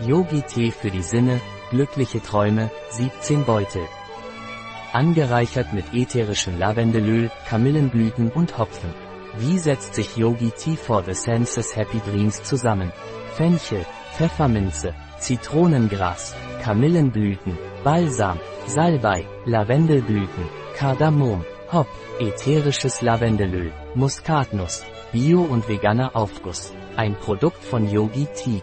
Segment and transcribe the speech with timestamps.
[0.00, 3.82] Yogi-Tee für die Sinne, glückliche Träume, 17 Beutel.
[4.92, 8.92] Angereichert mit ätherischem Lavendelöl, Kamillenblüten und Hopfen.
[9.38, 12.92] Wie setzt sich Yogi Tea for the Senses Happy Dreams zusammen?
[13.36, 13.86] Fenchel,
[14.16, 21.86] Pfefferminze, Zitronengras, Kamillenblüten, Balsam, Salbei, Lavendelblüten, Kardamom, Hop,
[22.20, 26.74] ätherisches Lavendelöl, Muskatnuss, Bio und veganer Aufguss.
[26.96, 28.62] Ein Produkt von Yogi Tea.